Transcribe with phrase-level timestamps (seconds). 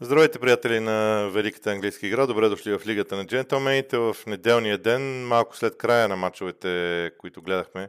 [0.00, 2.26] Здравейте, приятели на Великата английска игра.
[2.26, 7.42] Добре дошли в Лигата на джентълмените в неделния ден, малко след края на мачовете, които
[7.42, 7.88] гледахме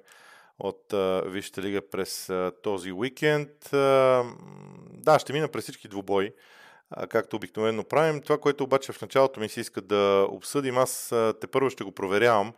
[0.59, 0.93] от
[1.25, 2.31] Висшата лига през
[2.63, 3.49] този уикенд.
[4.93, 6.33] Да, ще мина през всички двубои,
[7.09, 8.21] както обикновено правим.
[8.21, 11.91] Това, което обаче в началото ми се иска да обсъдим, аз те първо ще го
[11.91, 12.54] проверявам.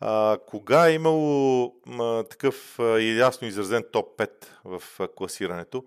[0.00, 4.30] А, кога е имало а, такъв а, ясно изразен топ 5
[4.64, 5.84] в а, класирането?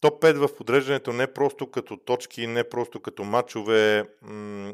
[0.00, 4.04] Топ 5 в подреждането не просто като точки, не просто като матчове,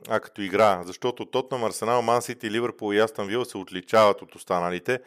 [0.08, 0.82] а като игра.
[0.84, 5.00] Защото Тотнам, Арсенал, Мансити, Ливърпул и Астан Вил се отличават от останалите.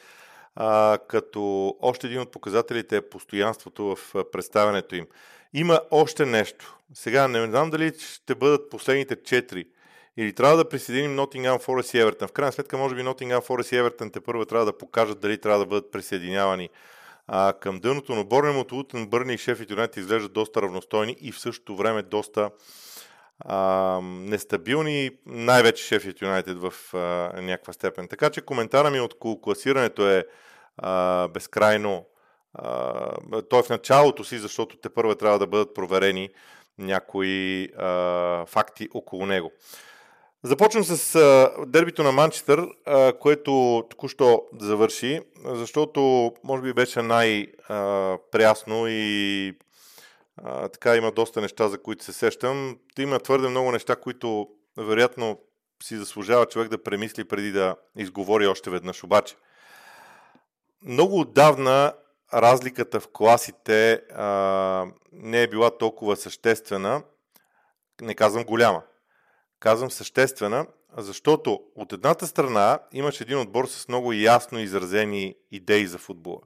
[0.56, 5.08] А, като още един от показателите е постоянството в представянето им.
[5.54, 6.78] Има още нещо.
[6.94, 9.68] Сега не знам дали ще бъдат последните 4
[10.18, 12.28] или трябва да присъединим Nottingham Forest и Everton.
[12.28, 15.38] В крайна сметка, може би Nottingham Forest и Everton те първо трябва да покажат дали
[15.38, 16.70] трябва да бъдат присъединявани
[17.32, 21.40] а, към дъното, но Борнемот, Лутен, Бърни и Шеф Юнайтед изглеждат доста равностойни и в
[21.40, 22.52] същото време доста
[23.40, 26.98] а, нестабилни, най-вече Шеф Юнайтед в а,
[27.42, 28.08] някаква степен.
[28.08, 30.26] Така че коментара ми от класирането е
[30.78, 32.06] а, безкрайно
[32.54, 36.30] а, той е в началото си, защото те първо трябва да бъдат проверени
[36.78, 39.52] някои а, факти около него.
[40.44, 48.86] Започвам с а, дербито на Манчестър, а, което току-що завърши, защото може би беше най-прясно
[48.88, 49.54] и
[50.38, 52.78] а, така има доста неща, за които се сещам.
[53.00, 55.40] Има твърде много неща, които вероятно
[55.84, 59.04] си заслужава човек да премисли преди да изговори още веднъж.
[59.04, 59.36] Обаче,
[60.86, 61.94] много отдавна
[62.34, 67.04] разликата в класите а, не е била толкова съществена,
[68.02, 68.82] не казвам голяма.
[69.60, 75.98] Казвам съществена, защото от едната страна имаш един отбор с много ясно изразени идеи за
[75.98, 76.40] футбола.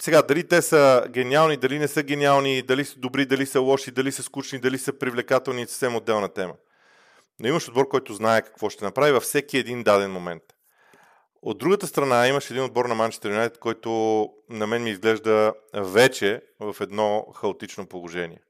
[0.00, 3.90] Сега, дали те са гениални, дали не са гениални, дали са добри, дали са лоши,
[3.90, 6.54] дали са скучни, дали са привлекателни, е съвсем отделна тема.
[7.40, 10.42] Но имаш отбор, който знае какво ще направи във всеки един даден момент.
[11.42, 13.90] От другата страна имаш един отбор на Манчестър Юнайтед, който
[14.50, 18.40] на мен ми изглежда вече в едно хаотично положение.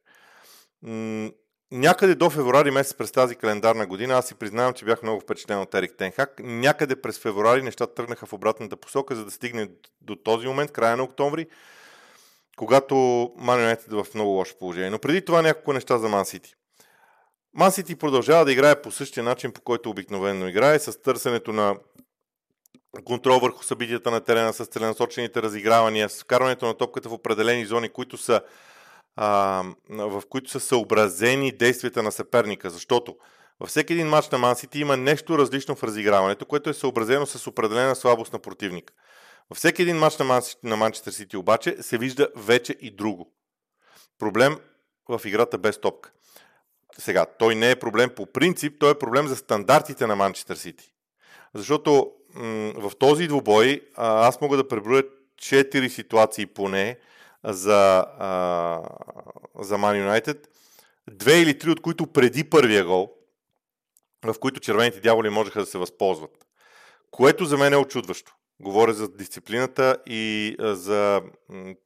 [1.72, 5.60] Някъде до февруари месец през тази календарна година, аз си признавам, че бях много впечатлен
[5.60, 6.40] от Ерик Тенхак.
[6.44, 9.68] Някъде през февруари нещата тръгнаха в обратната посока, за да стигне
[10.00, 11.46] до този момент, края на октомври,
[12.56, 12.96] когато
[13.36, 14.90] Ман е в много лошо положение.
[14.90, 16.54] Но преди това няколко неща за Ман Сити.
[17.54, 21.76] Ман Сити продължава да играе по същия начин, по който обикновено играе, с търсенето на
[23.04, 27.88] контрол върху събитията на терена, с целенасочените разигравания, с вкарването на топката в определени зони,
[27.88, 28.40] които са
[29.16, 33.16] а, в които са съобразени действията на съперника, защото
[33.60, 37.46] във всеки един матч на Мансити има нещо различно в разиграването, което е съобразено с
[37.46, 38.94] определена слабост на противника.
[39.50, 40.18] Във всеки един матч
[40.62, 43.32] на Манчестър Сити обаче се вижда вече и друго.
[44.18, 44.56] Проблем
[45.08, 46.12] в играта без топка.
[46.98, 50.92] Сега, той не е проблем по принцип, той е проблем за стандартите на Манчестър Сити.
[51.54, 55.04] Защото м- в този двубой аз мога да преброя
[55.36, 56.98] 4 ситуации поне,
[57.46, 58.82] за, а,
[59.60, 60.46] за Man United.
[61.10, 63.12] Две или три от които преди първия гол,
[64.24, 66.46] в които червените дяволи можеха да се възползват.
[67.10, 68.32] Което за мен е очудващо.
[68.60, 71.22] Говоря за дисциплината и за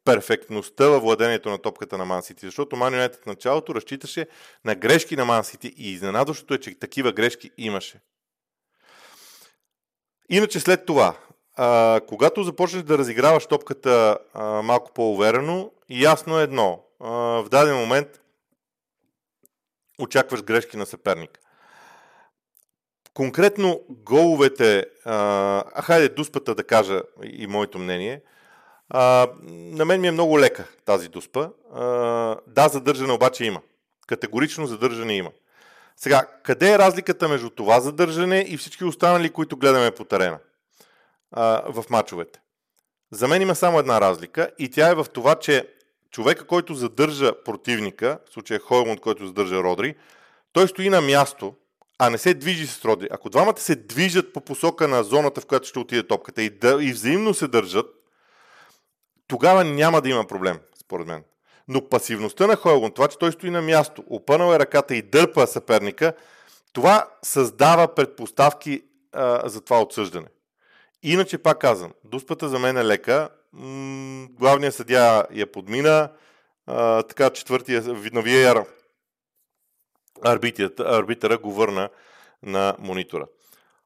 [0.05, 2.47] перфектността във владението на топката на Мансити.
[2.47, 4.27] Защото Man United в началото разчиташе
[4.65, 8.01] на грешки на Мансити и изненадващото е, че такива грешки имаше.
[10.29, 11.19] Иначе след това,
[11.63, 16.85] а, когато започнеш да разиграваш топката а, малко по-уверено, ясно е едно.
[17.01, 17.11] А,
[17.43, 18.09] в даден момент
[19.99, 21.39] очакваш грешки на съперник.
[23.15, 28.23] Конкретно головете, а хайде дуспата да кажа и моето мнение,
[28.89, 31.49] а, на мен ми е много лека тази дуспа.
[31.75, 31.85] А,
[32.47, 33.61] да, задържане обаче има.
[34.07, 35.31] Категорично задържане има.
[35.97, 40.39] Сега, къде е разликата между това задържане и всички останали, които гледаме по терена?
[41.33, 42.41] В мачовете.
[43.11, 45.69] За мен има само една разлика и тя е в това, че
[46.11, 49.95] човека, който задържа противника, в случая Хойлунд, който задържа Родри,
[50.53, 51.55] той стои на място,
[51.99, 53.09] а не се движи с Родри.
[53.11, 56.79] Ако двамата се движат по посока на зоната, в която ще отиде топката и, да,
[56.81, 57.87] и взаимно се държат,
[59.27, 61.25] тогава няма да има проблем, според мен.
[61.69, 65.47] Но пасивността на Хойлунд, това, че той стои на място, опънал е ръката и дърпа
[65.47, 66.13] съперника,
[66.73, 68.83] това създава предпоставки
[69.13, 70.27] а, за това отсъждане.
[71.03, 73.29] Иначе пак казвам, дуспата за мен е лека.
[73.53, 76.13] М- главният съдя я подмина.
[77.09, 78.67] Така четвъртия на VR
[80.79, 81.89] арбитъра го върна
[82.43, 83.27] на монитора.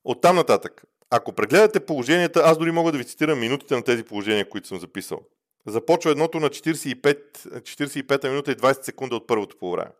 [0.04, 4.02] От там нататък, ако прегледате положенията, аз дори мога да ви цитирам минутите на тези
[4.02, 5.20] положения, които съм записал.
[5.66, 7.18] Започва едното на 45,
[7.60, 9.90] 45 минута и 20 секунда от първото по време.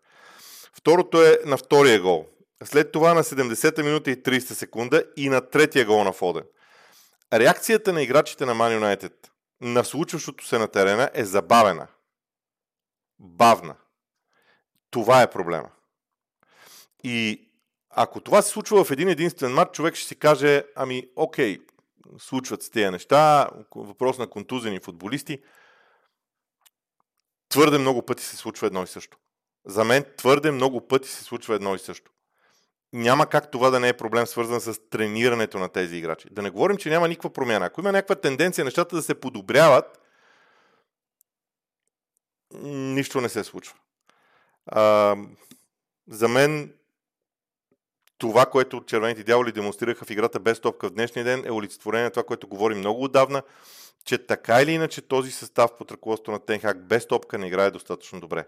[0.77, 2.27] Второто е на втория гол.
[2.65, 6.45] След това на 70-та минута и 30 секунда и на третия гол на Фоден.
[7.33, 9.13] Реакцията на играчите на Man United
[9.61, 11.89] на случващото се на терена е забавена.
[13.19, 13.77] Бавна.
[14.91, 15.71] Това е проблема.
[17.05, 17.49] И
[17.91, 21.59] ако това се случва в един единствен матч, човек ще си каже, ами окей,
[22.19, 25.43] случват с тези неща, въпрос на контузени футболисти.
[27.49, 29.19] Твърде много пъти се случва едно и също.
[29.67, 32.14] За мен твърде много пъти се случва едно и също.
[32.97, 36.29] Няма как това да не е проблем свързан с тренирането на тези играчи.
[36.31, 37.67] Да не говорим, че няма никаква промяна.
[37.67, 40.01] Ако има някаква тенденция нещата да се подобряват,
[42.63, 43.77] нищо не се случва.
[44.67, 45.17] А,
[46.09, 46.75] за мен
[48.19, 52.11] това, което червените дяволи демонстрираха в играта без топка в днешния ден е олицетворение на
[52.11, 53.43] това, което говорим много отдавна,
[54.05, 58.21] че така или иначе този състав под ръководството на Тенхак без топка не играе достатъчно
[58.21, 58.47] добре.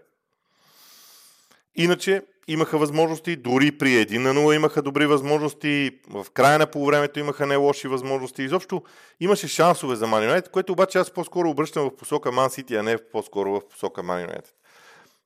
[1.77, 7.19] Иначе имаха възможности, дори при 1 на 0 имаха добри възможности, в края на полувремето
[7.19, 8.43] имаха не лоши възможности.
[8.43, 8.83] Изобщо
[9.19, 12.83] имаше шансове за Man United, което обаче аз по-скоро обръщам в посока Man City, а
[12.83, 14.47] не по-скоро в посока Man United.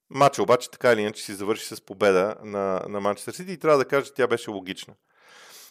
[0.10, 3.78] Матча обаче така или иначе си завърши с победа на, на Манчестър Сити и трябва
[3.78, 4.94] да кажа, че тя беше логична.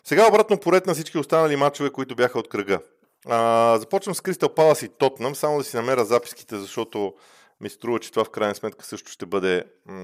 [0.04, 2.80] Сега обратно поред на всички останали матчове, които бяха от кръга.
[3.28, 7.14] А, започвам с Кристал Палас и Тотнам, само да си намеря записките, защото
[7.60, 9.94] ми се струва, че това в крайна сметка също ще бъде а,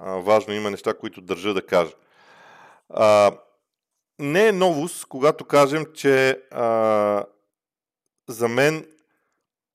[0.00, 0.54] а, важно.
[0.54, 1.92] Има неща, които държа да кажа.
[2.88, 3.32] А,
[4.18, 7.24] не е новост, когато кажем, че а,
[8.28, 8.86] за мен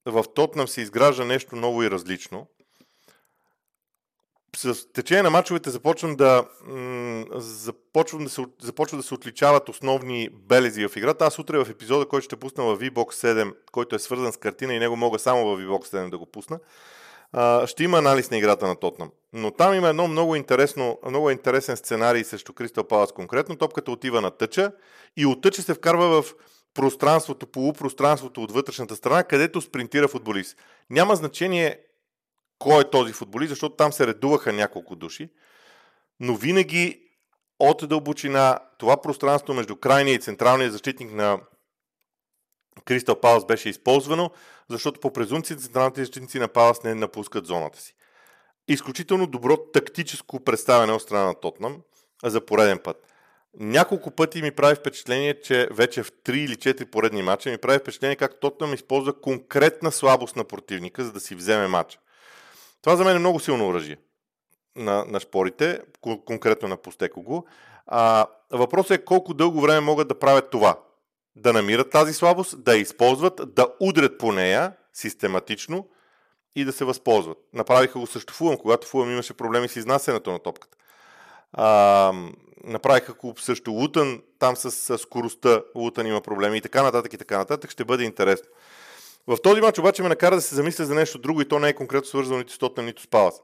[0.06, 2.48] в Тотнам се изгражда нещо ново и различно
[4.56, 10.30] с течение на мачовете започвам да, м- започвам да, се, започвам да се отличават основни
[10.30, 11.26] белези в играта.
[11.26, 14.74] Аз утре в епизода, който ще пусна в VBOX 7, който е свързан с картина
[14.74, 16.60] и него мога само в VBOX 7 да го пусна,
[17.38, 19.12] а, ще има анализ на играта на Тотнам.
[19.34, 23.56] Но там има едно много, интересно, много интересен сценарий срещу Кристал Палас конкретно.
[23.56, 24.72] Топката отива на тъча
[25.18, 26.34] и от тъча се вкарва в
[26.74, 30.58] пространството, полупространството от вътрешната страна, където спринтира футболист.
[30.90, 31.80] Няма значение
[32.60, 35.30] кой е този футболист, защото там се редуваха няколко души,
[36.20, 37.02] но винаги
[37.60, 41.40] от дълбочина това пространство между крайния и централния защитник на
[42.86, 44.32] Кристал Палас беше използвано,
[44.70, 47.96] защото по презумция централните защитници на Палас не напускат зоната си.
[48.68, 51.82] Изключително добро тактическо представяне от страна на Тотнам
[52.24, 52.98] за пореден път.
[53.60, 57.80] Няколко пъти ми прави впечатление, че вече в 3 или 4 поредни мача ми прави
[57.80, 62.00] впечатление как Тотнам използва конкретна слабост на противника, за да си вземе матча.
[62.82, 63.98] Това за мен е много силно оръжие
[64.76, 65.82] на, на шпорите,
[66.26, 67.48] конкретно на Постеко го.
[67.88, 70.80] А, въпросът е колко дълго време могат да правят това.
[71.36, 75.88] Да намират тази слабост, да я използват, да удрят по нея систематично
[76.56, 77.38] и да се възползват.
[77.54, 80.78] Направиха го също Фулъм, когато Фулъм имаше проблеми с изнасянето на топката.
[81.54, 82.14] А,
[82.64, 87.18] направиха го също Лутън, там с, с скоростта Лутън има проблеми и така нататък и
[87.18, 87.72] така нататък.
[87.72, 88.48] Ще бъде интересно.
[89.28, 91.70] В този матч обаче ме накара да се замисля за нещо друго и то не
[91.70, 93.42] е конкретно свързано нито с Тотнам, нито с Палас.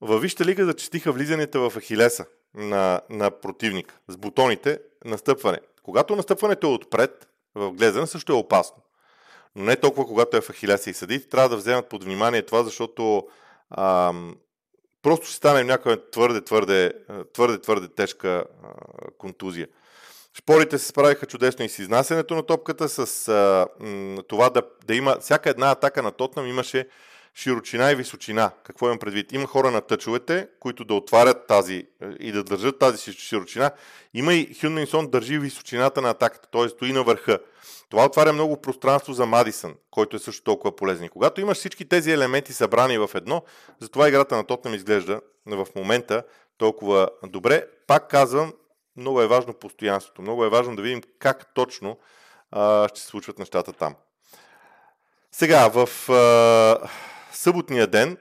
[0.00, 5.58] Във Вижте лига зачистиха влизанията в Ахилеса на, на противник с бутоните настъпване.
[5.82, 8.82] Когато настъпването е отпред, в глезане също е опасно.
[9.56, 12.62] Но не толкова когато е в Ахилеса и съдите трябва да вземат под внимание това,
[12.62, 13.28] защото
[13.70, 14.36] ам,
[15.02, 16.92] просто ще стане някаква твърде, твърде,
[17.32, 18.44] твърде, твърде тежка а,
[19.18, 19.68] контузия.
[20.34, 24.94] Шпорите се справиха чудесно и с изнасянето на топката, с а, м, това да, да
[24.94, 26.88] има всяка една атака на Тотнам имаше
[27.34, 28.50] широчина и височина.
[28.64, 29.32] Какво имам предвид?
[29.32, 31.86] Има хора на тъчовете, които да отварят тази
[32.20, 33.70] и да държат тази широчина.
[34.14, 36.68] Има и Хюнминсон държи височината на атаката, т.е.
[36.68, 37.38] стои на върха.
[37.90, 41.08] Това отваря много пространство за Мадисън, който е също толкова полезен.
[41.08, 43.42] Когато имаш всички тези елементи събрани в едно,
[43.80, 46.22] затова играта на Тотнам изглежда в момента
[46.58, 47.66] толкова добре.
[47.86, 48.52] Пак казвам,
[48.96, 50.22] много е важно постоянството.
[50.22, 51.98] Много е важно да видим как точно
[52.50, 53.94] а, ще се случват нещата там.
[55.32, 55.88] Сега, в
[57.32, 58.16] съботния ден,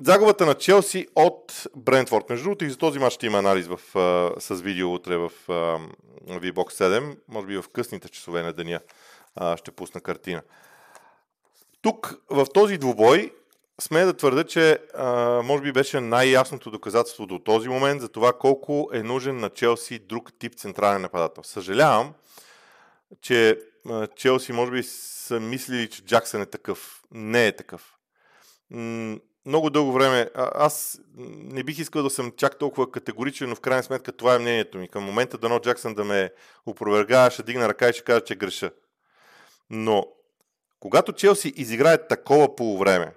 [0.00, 2.30] загубата на Челси от Брентфорд.
[2.30, 5.32] Между другото и за този матч ще има анализ в, а, с видео утре в
[5.48, 5.52] а,
[6.28, 7.16] VBOX 7.
[7.28, 8.80] Може би в късните часове на деня
[9.34, 10.42] а, ще пусна картина.
[11.82, 13.32] Тук, в този двубой,
[13.80, 18.32] Смея да твърда, че а, може би беше най-ясното доказателство до този момент за това
[18.32, 21.42] колко е нужен на Челси друг тип централен нападател.
[21.42, 22.14] Съжалявам,
[23.20, 23.58] че
[23.90, 27.01] а, Челси може би са мислили, че Джаксън е такъв.
[27.12, 27.96] Не е такъв.
[29.46, 30.30] Много дълго време.
[30.34, 34.34] А, аз не бих искал да съм чак толкова категоричен, но в крайна сметка това
[34.34, 34.88] е мнението ми.
[34.88, 36.30] Към момента дано Джаксън да ме
[36.66, 38.70] опровергава, ще дигна ръка и ще кажа, че греша.
[39.70, 40.06] Но
[40.80, 43.14] когато Челси изиграе такова полувреме,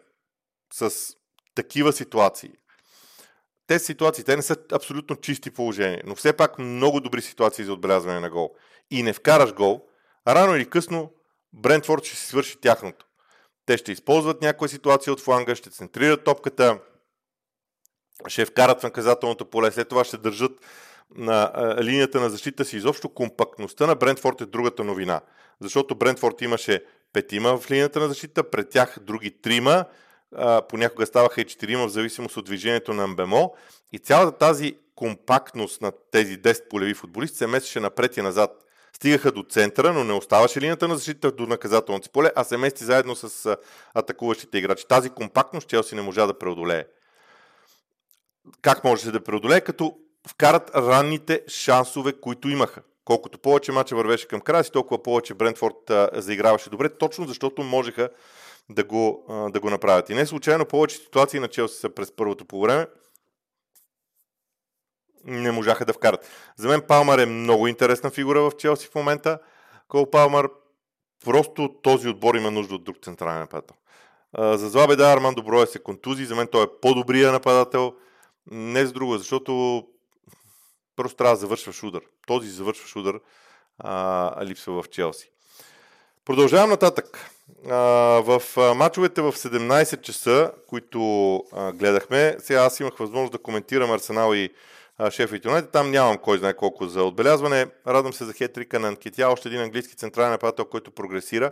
[0.73, 0.91] с
[1.55, 2.51] такива ситуации.
[3.67, 7.73] те ситуации, те не са абсолютно чисти положения, но все пак много добри ситуации за
[7.73, 8.55] отбелязване на гол.
[8.91, 9.85] И не вкараш гол,
[10.27, 11.11] рано или късно
[11.53, 13.04] Брентфорд ще си свърши тяхното.
[13.65, 16.79] Те ще използват някоя ситуация от фланга, ще центрират топката,
[18.27, 20.51] ще вкарат в наказателното поле, след това ще държат
[21.15, 22.77] на линията на защита си.
[22.77, 25.21] Изобщо компактността на Брентфорд е другата новина.
[25.61, 29.85] Защото Брентфорд имаше петима в линията на защита, пред тях други трима,
[30.69, 33.55] понякога ставаха и четирима в зависимост от движението на МБМО.
[33.93, 38.64] И цялата тази компактност на тези 10 полеви футболисти се месеше напред и назад.
[38.95, 42.83] Стигаха до центъра, но не оставаше линията на защита до наказателното поле, а се мести
[42.83, 43.57] заедно с
[43.93, 44.85] атакуващите играчи.
[44.87, 46.85] Тази компактност Челси не можа да преодолее.
[48.61, 49.61] Как можеше да преодолее?
[49.61, 49.97] Като
[50.27, 52.81] вкарат ранните шансове, които имаха.
[53.05, 57.63] Колкото повече мача вървеше към края си, толкова повече Брентфорд а, заиграваше добре, точно защото
[57.63, 58.09] можеха
[58.69, 60.09] да го, а, да го направят.
[60.09, 62.87] И не случайно повече ситуации на Челси са през първото по време
[65.25, 66.29] не можаха да вкарат.
[66.57, 69.39] За мен Палмар е много интересна фигура в Челси в момента.
[69.87, 70.47] Кол Палмар
[71.25, 73.75] просто този отбор има нужда от друг централен нападател.
[74.37, 77.93] За зла беда Арман Доброя се контузи, за мен той е по-добрия нападател.
[78.51, 79.83] Не за друго, защото
[80.95, 82.01] просто трябва да завършваш удар.
[82.27, 83.19] Този завършваш удар
[83.79, 85.31] а, липсва в Челси.
[86.25, 87.31] Продължавам нататък.
[87.69, 87.75] А,
[88.21, 88.41] в
[88.75, 94.49] мачовете в 17 часа, които а, гледахме, сега аз имах възможност да коментирам Арсенал и
[95.09, 95.71] Шеф Юнайтед.
[95.71, 97.67] Там нямам кой знае колко за отбелязване.
[97.87, 101.51] Радвам се за хетрика на Анкетя, още един английски централен нападател, който прогресира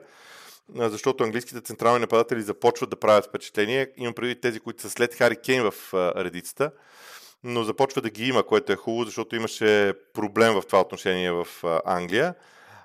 [0.76, 3.92] защото английските централни нападатели започват да правят впечатление.
[3.98, 6.72] Имам преди тези, които са след Хари Кейн в редицата,
[7.44, 11.48] но започва да ги има, което е хубаво, защото имаше проблем в това отношение в
[11.86, 12.36] Англия.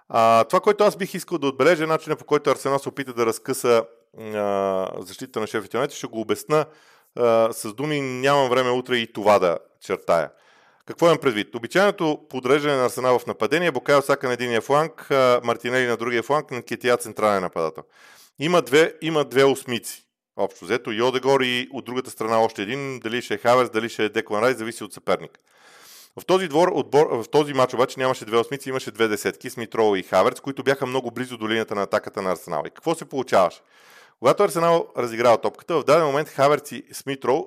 [0.09, 3.13] А, това, което аз бих искал да отбележа, е начина по който Арсенал се опита
[3.13, 3.85] да разкъса
[4.21, 5.97] а, защита на Шеф Юнайтед.
[5.97, 6.67] Ще го обясна
[7.17, 8.01] а, с думи.
[8.01, 10.31] Нямам време утре и това да чертая.
[10.89, 11.55] Какво имам предвид?
[11.55, 15.07] Обичайното подреждане на Арсенал в нападение, Бокайо Сака на единия фланг,
[15.45, 17.83] Мартинели на другия фланг, на Кетия централен нападател.
[18.39, 20.07] Има две, има две осмици.
[20.37, 24.05] Общо взето, Йодегор и от другата страна още един, дали ще е Хаверс, дали ще
[24.05, 25.39] е Деклан Райс, зависи от съперник.
[26.21, 29.97] В този, двор, отбор, в този матч обаче нямаше две осмици, имаше две десетки, Смитрово
[29.97, 32.63] и Хаверц, които бяха много близо до линията на атаката на Арсенал.
[32.67, 33.61] И какво се получаваше?
[34.19, 37.45] Когато Арсенал разиграва топката, в даден момент Хаверц и Смитроу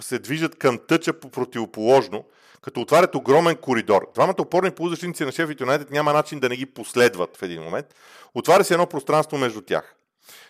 [0.00, 2.24] се движат към тъча по противоположно,
[2.62, 4.10] като отварят огромен коридор.
[4.14, 7.86] Двамата опорни полузащитници на Шеф Юнайтед няма начин да не ги последват в един момент.
[8.34, 9.94] Отваря се едно пространство между тях.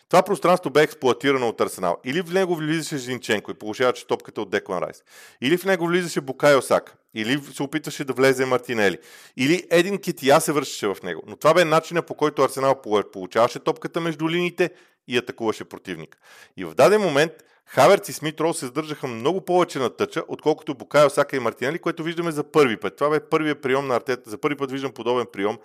[0.09, 1.97] Това пространство бе експлуатирано от Арсенал.
[2.05, 5.03] Или в него влизаше Зинченко и получаваше топката от Деклан Райс.
[5.41, 6.97] Или в него влизаше Букай Осак.
[7.15, 8.99] Или се опитваше да влезе Мартинели.
[9.37, 11.23] Или един Кития се вършеше в него.
[11.27, 14.71] Но това бе начина по който Арсенал получаваше топката между линиите
[15.09, 16.17] и атакуваше противник.
[16.57, 17.33] И в даден момент
[17.69, 21.79] Хаверц и Смит Роу се задържаха много повече на тъча, отколкото Букайо Сака и Мартинели,
[21.79, 22.97] което виждаме за първи път.
[22.97, 24.31] Това бе първият прием на Артета.
[24.31, 25.59] За първи път виждам подобен прием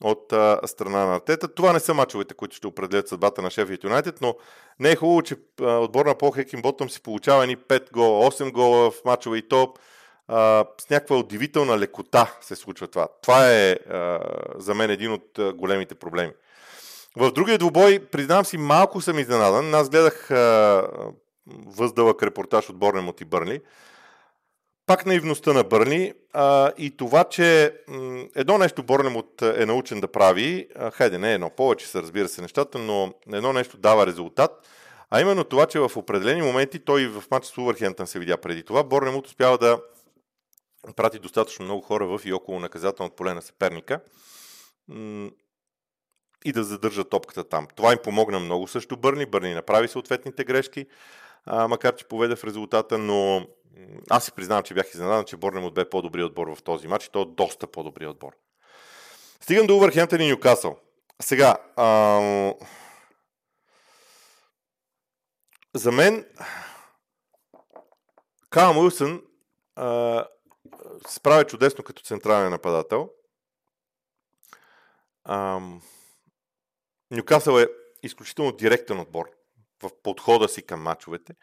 [0.00, 1.54] от а, страна на Артета.
[1.54, 4.34] Това не са мачовете, които ще определят съдбата на Шеф Юнайтед, но
[4.80, 8.30] не е хубаво, че а, отбор на Пол Хекин Ботъм си получава ни 5 гола,
[8.30, 9.74] 8 гола в мачове и то
[10.28, 13.08] а, с някаква удивителна лекота се случва това.
[13.22, 14.20] Това е а,
[14.56, 16.32] за мен един от а, големите проблеми.
[17.16, 19.74] В другия двубой, признавам си, малко съм изненадан.
[19.74, 20.88] Аз гледах а,
[21.46, 23.60] въздълъг репортаж от Борнемот и Бърни.
[24.86, 30.08] Пак наивността на Бърни а, и това, че м, едно нещо Борнемот е научен да
[30.08, 34.68] прави, а, хайде не едно, повече са разбира се нещата, но едно нещо дава резултат,
[35.10, 38.62] а именно това, че в определени моменти, той в матч с Увърхентън се видя преди
[38.62, 39.78] това, Борнемот успява да
[40.96, 44.00] прати достатъчно много хора в и около наказателното поле на съперника
[46.44, 47.66] и да задържа топката там.
[47.76, 49.26] Това им помогна много също Бърни.
[49.26, 50.86] Бърни направи съответните грешки
[51.44, 53.46] а, макар че поведе в резултата, но
[54.10, 57.10] аз си признавам, че бях изненадан, че Борнемот бе по-добрият отбор в този матч и
[57.10, 58.32] то е доста по-добрият отбор.
[59.40, 60.78] Стигам до Увърхемптън и Ньюкасъл.
[61.22, 62.54] Сега, а...
[65.74, 66.26] за мен
[68.50, 69.22] Каам Уилсън
[71.06, 73.10] се справя чудесно като централен нападател.
[77.10, 77.66] Ньюкасъл е
[78.02, 79.30] изключително директен отбор
[79.82, 81.34] в подхода си към мачовете.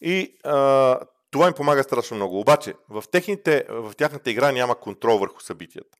[0.00, 0.98] И а,
[1.30, 2.40] това им помага страшно много.
[2.40, 5.98] Обаче, в, техните, в тяхната игра няма контрол върху събитията.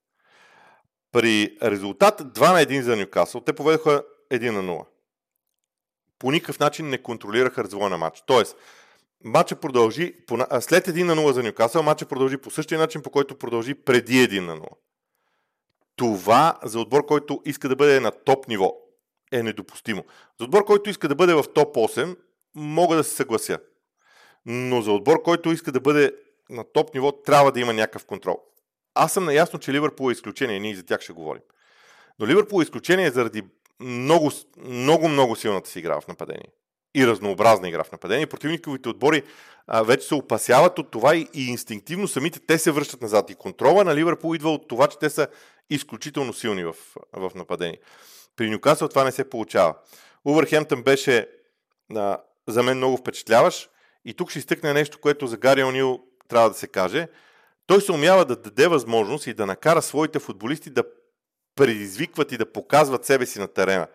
[1.11, 4.85] При резултат 2 на 1 за Нюкасъл, те поведоха 1 на 0.
[6.19, 8.23] По никакъв начин не контролираха развоя на матч.
[8.25, 8.57] Тоест,
[9.23, 10.15] матчът продължи,
[10.59, 14.13] след 1 на 0 за Нюкасъл, матчът продължи по същия начин, по който продължи преди
[14.13, 14.67] 1 на 0.
[15.95, 18.73] Това за отбор, който иска да бъде на топ ниво,
[19.33, 20.03] е недопустимо.
[20.39, 22.17] За отбор, който иска да бъде в топ 8,
[22.55, 23.59] мога да се съглася.
[24.45, 26.11] Но за отбор, който иска да бъде
[26.49, 28.39] на топ ниво, трябва да има някакъв контрол.
[28.95, 31.41] Аз съм наясно, че Ливърпул е изключение, ние за тях ще говорим.
[32.19, 33.43] Но Ливърпул е изключение заради
[33.79, 36.47] много, много, много силната си игра в нападение.
[36.95, 38.27] И разнообразна игра в нападение.
[38.27, 39.23] Противниковите отбори
[39.67, 43.29] а, вече се опасяват от това и, и инстинктивно самите те се връщат назад.
[43.29, 45.27] И контрола на Ливърпул идва от това, че те са
[45.69, 46.75] изключително силни в,
[47.13, 47.79] в нападение.
[48.35, 49.75] При Нюкасъл това не се получава.
[50.25, 51.29] Увърхемптън беше
[51.95, 53.69] а, за мен много впечатляващ.
[54.05, 57.07] И тук ще изтъкне нещо, което за Гари Онил трябва да се каже.
[57.67, 60.83] Той се умява да даде възможност и да накара своите футболисти да
[61.55, 63.87] предизвикват и да показват себе си на терена.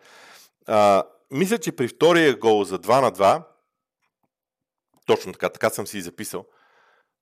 [0.67, 3.43] А, мисля, че при втория гол за 2 на 2,
[5.05, 6.45] точно така, така съм си и записал,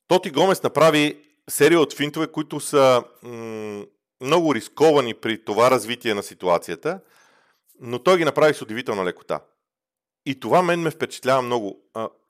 [0.08, 3.86] Тоти Гомес направи серия от финтове, които са м-
[4.22, 7.00] много рисковани при това развитие на ситуацията,
[7.80, 9.40] но той ги направи с удивителна лекота.
[10.26, 11.80] И това мен ме впечатлява много.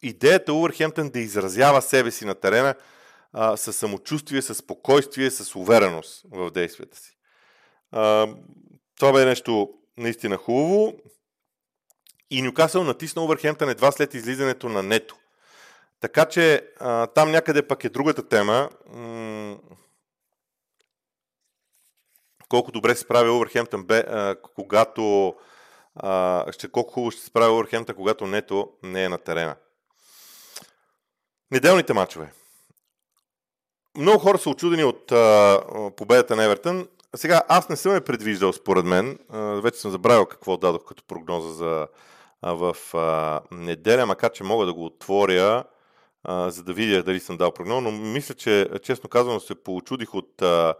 [0.02, 2.76] Идеята Увърхемптън да изразява себе си на терена
[3.34, 7.18] а, с самочувствие, с спокойствие, с увереност в действията си.
[9.00, 10.94] Това бе нещо наистина хубаво.
[12.30, 15.18] И Нюкасъл натисна Увърхемптън едва след излизането на Нето.
[16.00, 16.68] Така че
[17.16, 18.70] там някъде пък е другата тема.
[22.50, 25.36] Колко добре се справя Увърхемптън бе, а, когато
[25.96, 29.56] а, ще колко хубаво ще се справя Увърхемптън, когато Нето не е на терена.
[31.52, 32.32] Неделните матчове.
[33.98, 35.62] Много хора са очудени от а,
[35.98, 36.88] победата на Евертън.
[37.16, 39.20] Сега, аз не съм я предвиждал, според мен.
[39.30, 41.88] А, вече съм забравил какво дадох като прогноза за,
[42.42, 45.64] а, в а, неделя, макар че мога да го отворя,
[46.24, 50.14] а, за да видя дали съм дал прогноза, но мисля, че честно казано се поучудих
[50.16, 50.74] от а,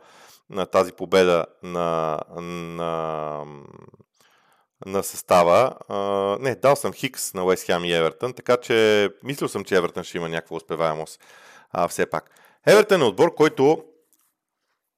[0.50, 3.44] на тази победа на, на,
[4.86, 5.74] на състава.
[5.90, 5.98] А,
[6.40, 10.04] не, дал съм Хикс на Уест Хем и Евертън, така че мислил съм, че Евертън
[10.04, 11.20] ще има някаква успеваемост
[11.72, 12.30] а, все пак.
[12.66, 13.84] Евертън е отбор, който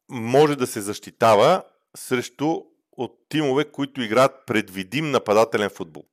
[0.09, 1.63] може да се защитава
[1.97, 6.03] срещу от тимове, които играят предвидим нападателен футбол.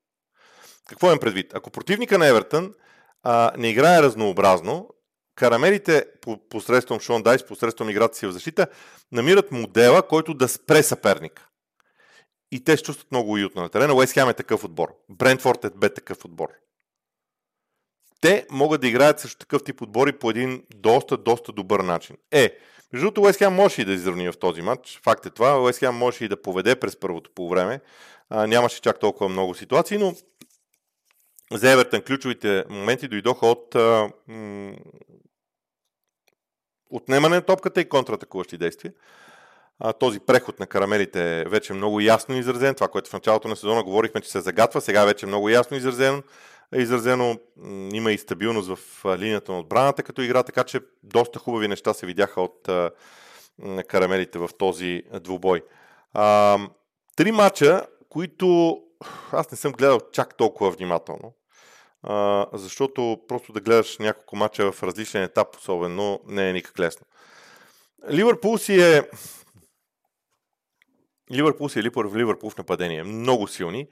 [0.89, 1.55] Какво имам предвид?
[1.55, 2.75] Ако противника на Евертън
[3.23, 4.89] а, не играе разнообразно,
[5.37, 6.07] карамелите
[6.51, 8.67] посредством Шон Дайс, посредством играта си в защита,
[9.13, 11.49] намират модела, който да спре съперника.
[12.53, 13.95] И те се чувстват много уютно на терена.
[13.95, 14.95] Уест Хем е такъв отбор.
[15.09, 16.49] Брентфорд е бе такъв отбор.
[18.21, 22.17] Те могат да играят също такъв тип отбори по един доста, доста добър начин.
[22.31, 22.59] Е,
[22.93, 25.01] между другото, Уест Хем може и да изравни в този матч.
[25.05, 25.63] Факт е това.
[25.63, 27.81] Уест Хем може и да поведе през първото по време.
[28.31, 30.15] А, нямаше чак толкова много ситуации, но
[31.53, 34.77] за Евертън ключовите моменти дойдоха от а, м-
[36.91, 38.93] отнемане на топката и контратакуващи действия.
[39.79, 42.75] А, този преход на карамелите е вече много ясно изразен.
[42.75, 45.77] Това, което в началото на сезона говорихме, че се загатва, сега е вече много ясно
[45.77, 46.23] изразено.
[46.75, 47.39] Е изразено
[47.93, 52.07] има и стабилност в линията на отбраната като игра, така че доста хубави неща се
[52.07, 52.91] видяха от а,
[53.89, 55.63] карамелите в този двубой.
[56.13, 56.59] А,
[57.17, 58.79] три мача, които
[59.33, 61.33] аз не съм гледал чак толкова внимателно,
[62.53, 67.07] защото просто да гледаш няколко мача в различен етап, особено, не е никак лесно.
[68.11, 69.03] Ливърпул си е
[71.33, 73.03] Ливърпул си е Липър в Ливърпул в нападение.
[73.03, 73.87] Много силни.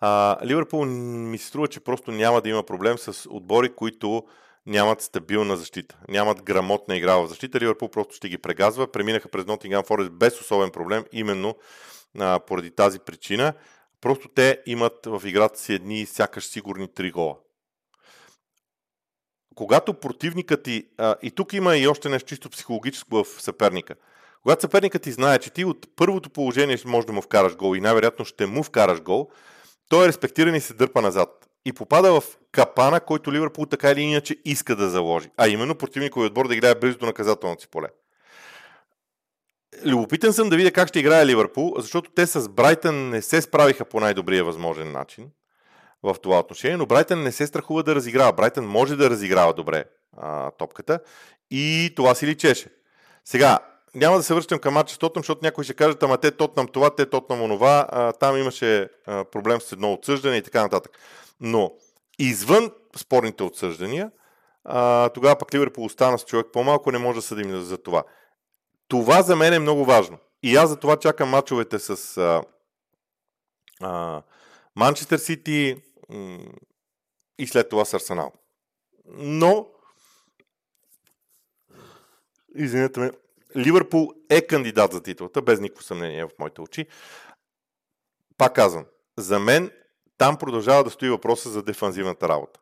[0.00, 4.24] А, Ливърпул ми се струва, че просто няма да има проблем с отбори, които
[4.66, 5.98] нямат стабилна защита.
[6.08, 7.60] Нямат грамотна игра в защита.
[7.60, 8.92] Ливърпул просто ще ги прегазва.
[8.92, 11.54] Преминаха през Нотингам Форест без особен проблем, именно
[12.18, 13.52] а, поради тази причина.
[14.00, 17.36] Просто те имат в играта си едни сякаш сигурни три гола.
[19.58, 20.84] Когато противникът ти...
[20.98, 23.94] А, и тук има и още нещо чисто психологическо в съперника–
[24.42, 27.80] когато съперникът ти знае, че ти от първото положение може да му вкараш гол и
[27.80, 29.28] най-вероятно ще му вкараш гол,
[29.88, 31.48] той е респектиран и се дърпа назад.
[31.64, 35.30] И попада в капана, който Ливърпул така или иначе иска да заложи.
[35.36, 37.88] А именно противникови отбор да играе близо до наказателното си поле.
[39.84, 43.84] Любопитен съм да видя как ще играе Ливърпул, защото те с Брайтън не се справиха
[43.84, 45.30] по най-добрия възможен начин
[46.02, 48.32] в това отношение, но Брайтън не се страхува да разиграва.
[48.32, 49.84] Брайтън може да разиграва добре
[50.16, 51.00] а, топката
[51.50, 52.68] и това си личеше.
[53.24, 53.58] Сега,
[53.94, 56.68] няма да се връщам към матча с Тотнам, защото някой ще кажат, ама те Тотнам
[56.68, 60.98] това, те Тотнам онова, а, там имаше а, проблем с едно отсъждане и така нататък.
[61.40, 61.72] Но
[62.18, 64.10] извън спорните отсъждания,
[64.64, 68.02] а, тогава пък Ливърпул остана с човек по-малко, не може да съдим за това.
[68.88, 70.18] Това за мен е много важно.
[70.42, 72.42] И аз за това чакам мачовете с
[74.76, 75.76] Манчестър Сити
[77.38, 78.32] и след това с Арсенал.
[79.06, 79.66] Но
[82.54, 83.10] Извинете ме,
[83.56, 86.86] Ливърпул е кандидат за титлата, без никакво съмнение в моите очи.
[88.38, 88.84] Пак казвам,
[89.16, 89.70] за мен
[90.18, 92.60] там продължава да стои въпроса за дефанзивната работа.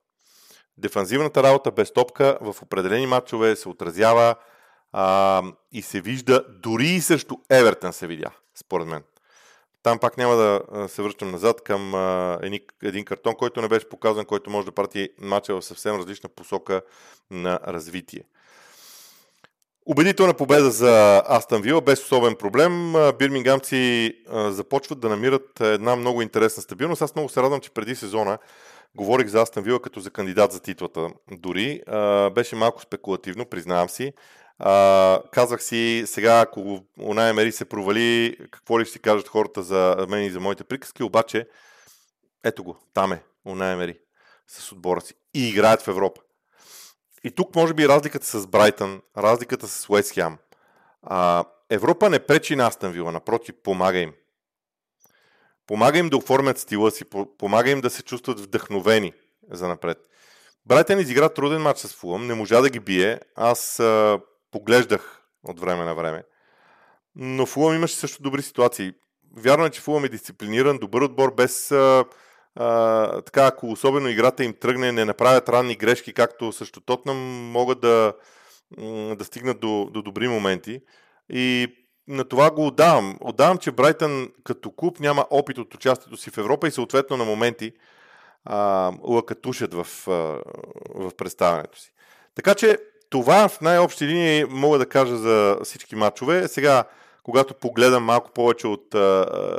[0.79, 4.35] Дефанзивната работа без топка в определени матчове се отразява
[4.93, 9.03] а, и се вижда, дори и срещу Евертън се видя, според мен.
[9.87, 11.95] Там пак няма да се връщам назад към
[12.83, 16.83] един картон, който не беше показан, който може да прати матча в съвсем различна посока
[17.31, 18.21] на развитие.
[19.87, 22.95] Убедителна победа за Астан Вила, без особен проблем.
[23.19, 27.03] Бирмингамци започват да намират една много интересна стабилност.
[27.03, 28.39] Аз много се радвам, че преди сезона
[28.95, 31.09] говорих за Астан Вила като за кандидат за титлата.
[31.31, 31.83] Дори
[32.35, 34.13] беше малко спекулативно, признавам си.
[34.59, 39.63] А, казах си, сега ако Унай Мери се провали, какво ли ще си кажат хората
[39.63, 41.49] за мен и за моите приказки, обаче
[42.45, 43.99] ето го, там е Унай Мери
[44.49, 46.21] с отбора си и играят в Европа.
[47.25, 50.39] И тук може би разликата с Брайтън, разликата с Уест Хем.
[51.71, 54.13] Европа не пречи на Астан Вила, напротив, помага им.
[55.67, 57.05] Помага им да оформят стила си,
[57.39, 59.13] помага им да се чувстват вдъхновени
[59.51, 59.99] за напред.
[60.67, 63.21] Брайтън изигра труден матч с Фулъм, не можа да ги бие.
[63.35, 64.21] Аз а,
[64.57, 66.23] поглеждах от време на време.
[67.17, 68.93] Но Фулъм имаше също добри ситуации.
[69.37, 72.05] Вярно е, че Фулъм е дисциплиниран, добър отбор, без а,
[72.55, 77.17] а, така, ако особено играта им тръгне, не направят ранни грешки, както също Тотнам,
[77.51, 78.13] могат да,
[79.17, 80.81] да стигнат до, до добри моменти.
[81.31, 81.77] И
[82.09, 83.19] на това го отдавам.
[83.21, 87.25] Отдавам, че Брайтън като клуб няма опит от участието си в Европа и съответно на
[87.25, 87.73] моменти
[88.45, 90.13] а, лъкатушат в, а,
[90.95, 91.93] в представянето си.
[92.35, 92.79] Така че
[93.11, 96.49] това в най-общи линии мога да кажа за всички матчове.
[96.49, 96.85] Сега,
[97.23, 99.59] когато погледам малко повече от а, а,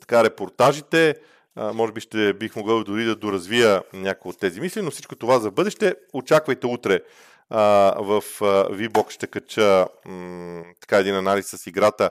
[0.00, 1.14] така, репортажите,
[1.56, 5.16] а, може би ще бих могъл дори да доразвия някои от тези мисли, но всичко
[5.16, 5.94] това за бъдеще.
[6.12, 7.00] Очаквайте утре
[7.50, 7.60] а,
[7.98, 12.10] в а, VBOX ще кача м, така един анализ с играта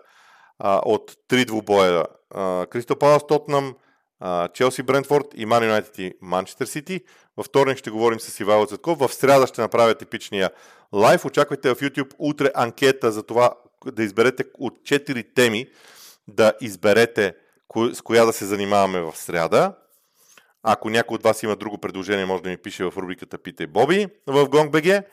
[0.59, 2.03] а, от три двубоя.
[2.69, 3.75] Кристо Палас Тотнам,
[4.53, 7.01] Челси Брентфорд и Ман Юнайтед и Манчестър Сити.
[7.37, 8.99] Във вторник ще говорим с Ивайло Цветков.
[8.99, 10.49] В среда ще направя типичния
[10.93, 11.25] лайв.
[11.25, 13.51] Очаквайте в YouTube утре анкета за това
[13.85, 15.67] да изберете от 4 теми
[16.27, 17.35] да изберете
[17.93, 19.75] с коя да се занимаваме в среда.
[20.63, 24.07] Ако някой от вас има друго предложение, може да ми пише в рубриката Питай Боби
[24.27, 25.03] в GongBG.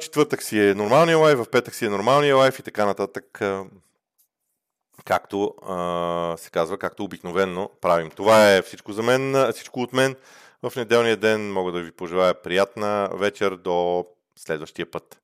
[0.00, 3.40] четвъртък си е нормалния лайв, в петък си е нормалния лайв и така нататък.
[5.04, 8.10] Както а, се казва, както обикновенно правим.
[8.10, 10.16] Това е всичко за мен, всичко от мен.
[10.62, 15.20] В неделния ден мога да ви пожелая приятна вечер до следващия път.